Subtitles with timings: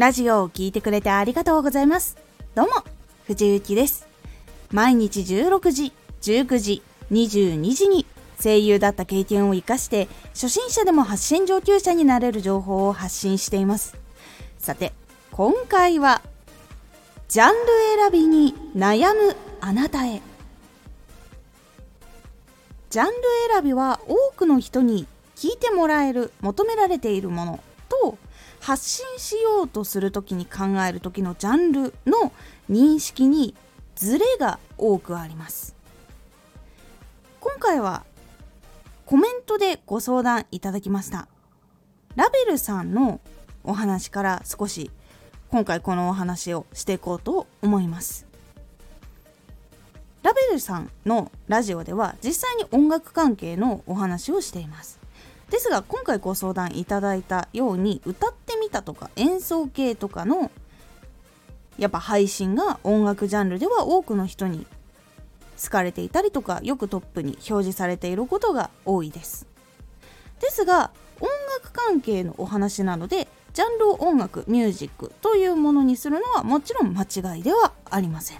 [0.00, 2.16] ラジオを聴いてくれてありがとうございます。
[2.54, 2.72] どうも、
[3.26, 4.08] 藤幸です。
[4.72, 5.92] 毎日16時、
[6.22, 6.82] 19時、
[7.12, 8.06] 22時に
[8.42, 13.94] 声優だった経験を活かして初心者でも発信上級者になれる情報を発信しています。
[14.58, 14.94] さて、
[15.32, 16.22] 今回は
[17.28, 17.56] ジャンル
[18.10, 20.22] 選びに悩むあなたへ。
[22.88, 23.12] ジャンル
[23.52, 25.06] 選びは多くの人に
[25.36, 27.60] 聞いてもらえる求められているもの
[28.60, 32.32] 発信しようとする時に考える時のジャンルの
[32.70, 33.54] 認識に
[33.96, 35.74] ズレが多くあります。
[37.40, 38.04] 今回は
[39.06, 41.26] コメントでご相談いただきました。
[42.16, 43.20] ラベルさんの
[43.64, 44.90] お話から少し
[45.50, 48.26] 今回このお話をしていこうと思います。
[50.22, 55.00] ラベルさんのラジオでは実際に音楽関係のお話をしています。
[55.50, 60.52] ですが今回ご相談いただいたように歌ってみたとか演奏系とかの
[61.76, 64.64] やっぱ配信が音楽ジャンルでは多くの人に
[65.60, 69.48] 好かれていたりとかよくトップに表示されていることが多いです。
[70.40, 71.28] ですが音
[71.60, 78.38] 楽関係のお話なのでジャンルを音楽ミュージックというものにするのはもちろん間違いではありません。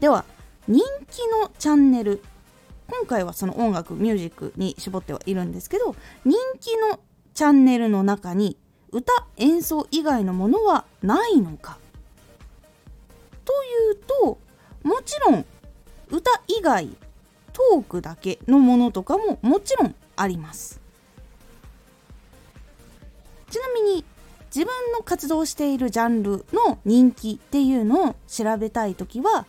[0.00, 0.26] では
[0.68, 2.22] 人気のチャンネル
[2.90, 5.96] 今回はその音楽ミュージックに絞ってはいるんですけど
[6.26, 7.00] 人気の
[7.38, 8.56] チャンネルの中に
[8.90, 11.78] 歌演奏以外のものはないのか。
[13.44, 14.38] というと
[14.82, 15.46] もちろん
[16.10, 16.88] 歌以外
[17.52, 20.80] トークだけのものとかももちろんあります。
[23.48, 24.04] ちなみに
[24.52, 29.46] 自分の活動しているジャンルの人気っていうのを調べたい時は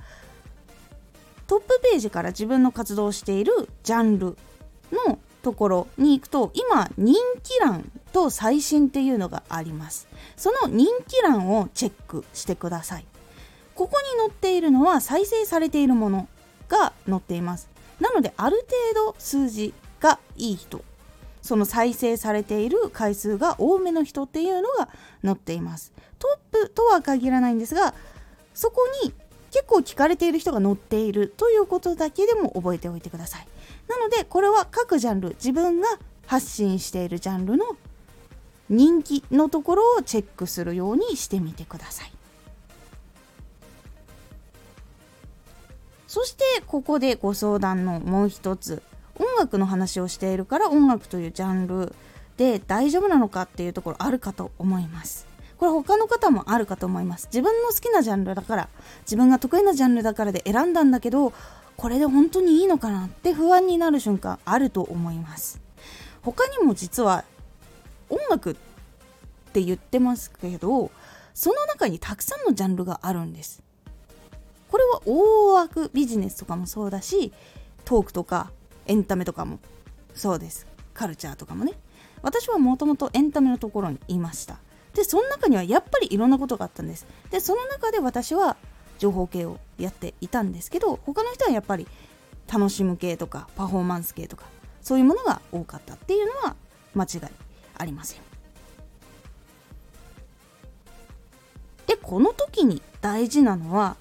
[1.47, 4.37] トップページから自分の活動しているジャンル
[5.07, 5.17] の
[5.50, 10.08] ところに行くと今人気欄と最新っていうのがあります。
[10.38, 13.05] その人気欄をチェックしてください。
[13.73, 16.27] ここに載っているのは再生されているもの
[16.67, 17.67] が載っています。
[17.99, 20.83] なのである程度数字がいい人。
[21.42, 24.89] その再生されている回数が多めの人っていうのが
[25.26, 25.93] 載っています。
[26.20, 27.95] トップとは限らないんですが
[28.54, 29.14] そこに
[29.52, 33.48] 結構聞かれている人が乗っているということだけでも覚えておいてください。
[33.87, 35.87] なのでこれは各ジャンル自分が
[36.27, 37.76] 発信しているジャンルの
[38.70, 42.11] 人気のところをチェックするようにしてみてください。
[46.08, 48.82] そしてここでご相談のもう一つ。
[49.21, 51.93] 音楽の話をしているから音楽というジャンル
[52.38, 55.28] で大丈夫なのかっていうところあるかと思います。
[55.59, 57.27] これ他の方もあるかと思います。
[57.27, 58.70] 自分の好きなジャンルだから
[59.02, 61.33] 自分が得意なジャンルだからで選んだんだけど
[61.75, 65.59] これで本当にいいのかなって不安になる瞬間あると思います。
[66.21, 67.25] 他にも実は
[68.09, 68.55] 音楽っ
[69.52, 70.92] て言ってますけど
[71.33, 73.61] その中にたくさんのジャンルがあるんです。
[74.70, 77.33] これは大枠ビジネスとかもそうだし
[77.83, 78.52] トークとか
[78.86, 79.59] エンタメとかも
[80.15, 80.67] そうです。
[80.93, 81.73] カルチャーとかもね。
[82.21, 84.58] 私はもともとエンタメのところにいました。
[84.99, 87.08] でその中にはやっぱりいろんなことがあったんです。
[87.32, 88.58] でその中で私は
[88.98, 91.87] 情報系をやっていたんですけど他の人はやっぱり
[92.52, 94.43] 楽しむ系とかパフォーマンス系とか
[94.82, 96.58] そういうものが多かったっていうのは
[96.95, 97.32] 間違い
[97.77, 98.20] ありません。
[101.88, 103.95] でこの時に大事なのは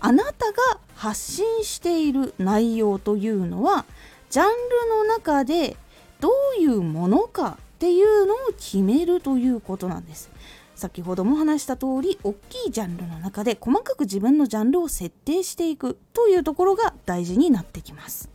[0.00, 3.84] あなたが発信している内容というのは
[4.30, 5.76] ジャンルの中で
[6.18, 10.30] どういうものかっていうのを決めるということなんです。
[10.74, 18.28] 先ほども話した通り大きいジャンルの中で細かく自分のジャンルを設定していくというところが大事になってきます。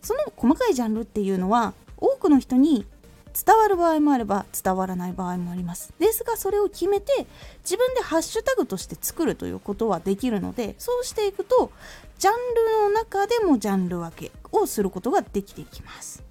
[0.00, 2.86] その細かいジャンルっていうのは多くの人に
[3.34, 5.92] 伝わる場合もあれば伝わらない場合もあります。
[5.98, 7.26] ですがそれを決めて
[7.62, 11.70] 自分でハッシュタグとして作るということはできるのでそうしていくと
[12.18, 16.23] ジャンルの中でもジャンル分けをすることができていきます。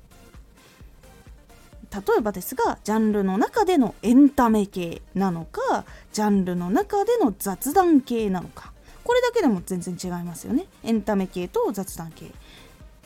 [1.94, 8.74] 例えばですがジャンルの中でのエンタメ系なのかジャンルの中での雑談系なのか。
[9.04, 10.66] これだけでも全然違いますよね。
[10.84, 12.30] エンタメ系と雑談系っ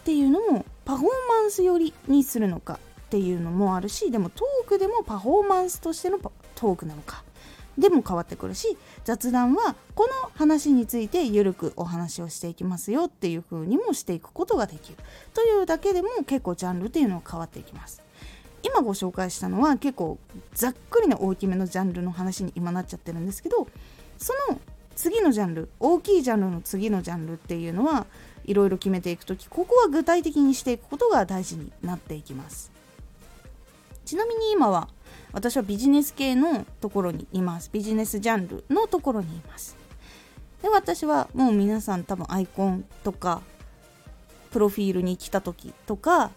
[0.06, 7.24] ていうのもパフォーマンス寄りにするのかっていうのもあるしでもトークでもパフォーマンスとしてのトークなのか。
[7.78, 14.98] でも変わってくるし雑談はこの話についてゆるくお話をしていきますよっていう風にもしていくことができる。
[15.34, 18.07] というだけでも結構ジャンルっていうのは変わっていきます。
[18.68, 20.18] 今ご紹介したのは結構
[20.54, 23.68] ざっくりな大きめのジャンルの話に今なっちゃってるんですけど
[24.18, 24.60] その
[24.96, 28.08] 次のジャンル大きいジャンルの次のジャンルっていうのは
[28.46, 32.72] いろいろ決めていく時ここは具体的にしていくことが大事になっていきます。
[34.06, 34.88] ちなみに今は
[35.34, 37.70] 私はビジネス系のところにいます。
[37.72, 39.76] ビジネスジャンルのところにいます。
[40.62, 43.42] で私はもう皆さん多分アイコンとか
[44.52, 46.32] プロフィールに来た時とか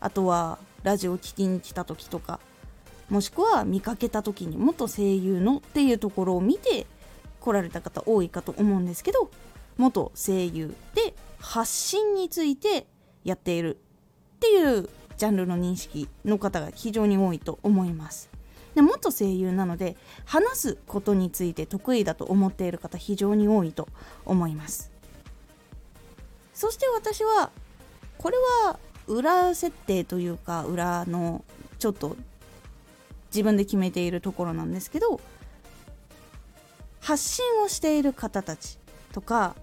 [0.00, 2.40] あとはラジオ聴きに来た時とか
[3.08, 6.86] もしくは見かけた時に元声優のっていうところを見て
[7.40, 9.30] 来られた方多いかと思うんですけど
[9.76, 12.86] 元声優で発信について
[13.24, 18.30] やっているっていうジャンルの認識の方が非常に多いと思います。
[18.74, 23.88] で元声優なので話すことについて得意だと思っている方非常に多いと
[24.24, 24.90] 思います。
[26.54, 27.50] そして私は
[28.16, 28.78] これは
[29.10, 31.44] 裏設定というか裏の
[31.78, 32.16] ちょっと
[33.30, 35.20] 自分で決めているところなんですけど
[37.00, 38.78] 発信をしている方たち
[39.12, 39.56] とか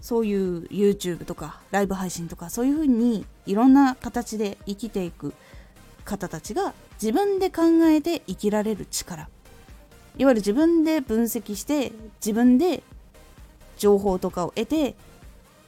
[0.00, 5.34] そういう YouTube とかライブ配信とかそういうふうにいろんな形で生きていく
[6.04, 9.28] 方たちが自分で考えて生きられる力
[10.18, 12.82] いわゆる自分で分析して自分で
[13.78, 14.94] 情報とかを得て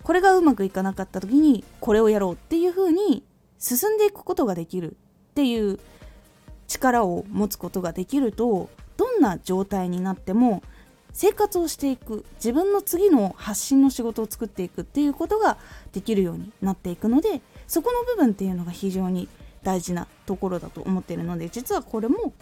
[0.02, 3.22] これがうまくいかなかった時にこれをやろうっていうふうに
[3.58, 5.78] 進んでいくことができるっていう
[6.66, 10.62] 力を持つことができるとどんな状態になっても
[11.12, 15.58] 生活をしていく自分の次の発信の仕事を作っていくっていうことが
[15.92, 19.28] できるようになっていくのでそこの部分っていうのが非常に
[19.62, 22.32] 大事なところだと思っているので実はこれも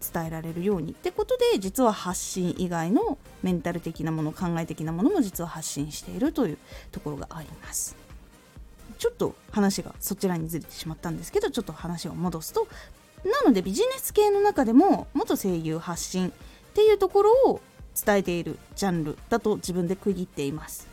[0.00, 6.58] 伝えられるようにってことで実は発信以外のメンタル的なもの考え的なものも実は発信しているという
[6.92, 7.96] ところがあります。
[8.98, 12.66] ちょっと話がそちらにずれてしまったんですけどちょっと話を戻すと。
[13.24, 16.32] なのでビジネス系の中でも元声優発信っ
[16.74, 17.60] ていうところを
[17.94, 20.86] 伝えているジャンルだと自分で区切っています。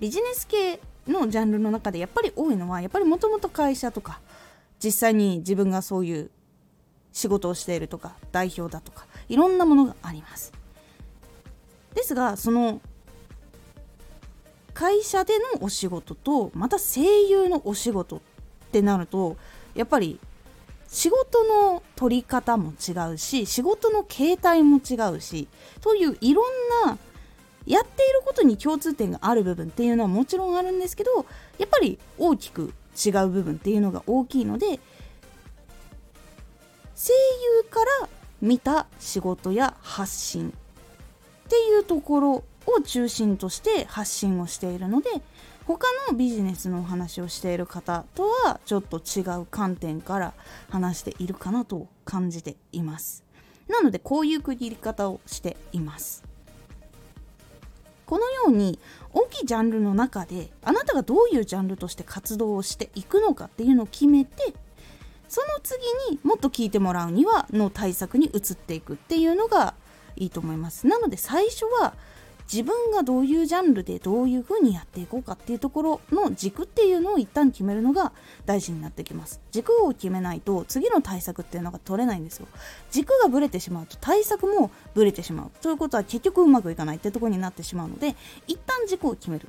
[0.00, 4.20] ビジネス系のジャンルの中でやっぱり多いのはやっぱりもともと会社とか
[4.82, 6.30] 実際に自分がそういう
[7.12, 10.52] 仕事をしているとか代表だとかいろんなものがあります。
[11.94, 12.80] ですがその
[14.74, 18.20] 会社でのお仕事とまた声優のお仕事っ
[18.70, 19.36] てなると
[19.74, 20.20] やっぱり
[20.86, 25.48] 仕事の取り方も違うし仕事の形態も違うし
[25.80, 26.44] といういろん
[26.86, 26.98] な
[27.66, 31.26] やっていることに共通点がある部分っていうのはもちろんあるんですけど
[31.58, 34.80] やっぱり大きく違う部分っていうのが大きいので
[36.98, 37.12] 声
[37.60, 38.08] 優から
[38.42, 45.08] 見た仕事や発信っていうところを中心として発信をしているので
[45.64, 50.34] 他のビジネスのお話をしている方とはちょっと違う観点から
[50.70, 53.22] 話しているかなと感じています。
[53.68, 56.24] なのでこういう区切り方をしています。
[58.06, 58.80] このように
[59.12, 64.54] 大きいジャンルの中であなたがどういうジャンルとして活動をしていくのかっていうのを決めて
[65.28, 65.78] その次
[66.10, 69.74] にもっと聞いてもらうにはの対策に移っていくっていうのが
[70.16, 70.86] いいと思います。
[70.86, 71.94] なので最初は
[72.50, 78.12] 自分がどういうジャンルでどういう風にやっていこうかっていうところの軸っていうのを一旦決めるのが
[78.46, 79.42] 大事になってきます。
[79.52, 82.48] 軸を決めないと次の対策っていうのが取れないんですよ。
[82.90, 85.50] 軸がぶれてしまうと対策もぶれてしまう。
[85.60, 88.16] ということは結局うまくいかないってとこになってしまうので
[88.46, 89.46] 一旦軸を決める。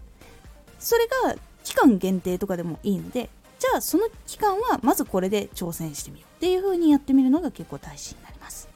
[0.78, 3.30] それが期間限定とかでもいいので
[3.60, 8.70] じゃあその期間はまずこれで挑戦してみようっていう風にやってみるのが結構大事になります。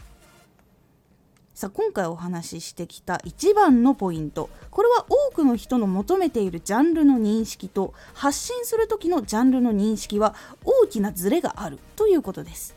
[1.56, 4.50] さあ今回お話ししてきた一番のポイント。
[4.72, 10.36] これは多くの人の求めているジャンルの認識と発信する時のジャンルの認識は
[10.66, 12.76] 大きなズレがあるということです。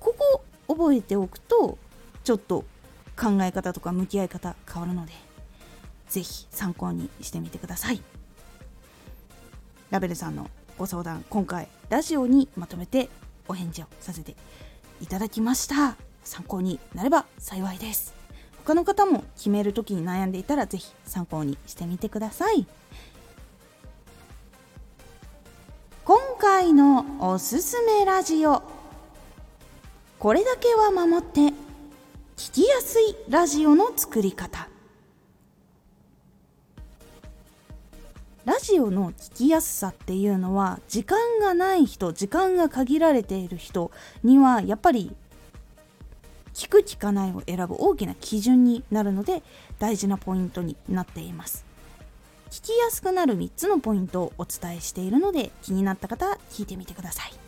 [0.00, 1.76] ここ覚えておくと
[2.24, 2.64] ちょっと
[3.20, 5.12] 考え方とか向き合い方変わるので
[6.08, 8.00] 是非参考にしてみてください。
[9.90, 13.08] ラベルさんのご相談今回ラジオにまとめて
[13.48, 14.36] お返事をさせて
[15.00, 15.96] いただきました。
[16.22, 18.14] 参考になれば幸いです。
[18.64, 22.64] 他の方も決める時に悩んでいたら是非参考にしてみてください。
[26.04, 28.62] 今回のおすすめラジオ。
[30.20, 31.40] これだけは守って
[32.36, 34.68] 聞きやすいラジオの作り方。
[38.48, 43.90] ラジオの聞きやすさっていうのは時間がない人時間が限られている人
[44.24, 45.14] にはやっぱり
[46.54, 49.42] 聞く聞かないを選ぶ大きな基準になるので
[49.78, 51.66] 大事なポイントになっています。
[52.50, 57.47] 聞きやすくなる3つのポイントをお伝えしているので気になった方は聞いてみてください。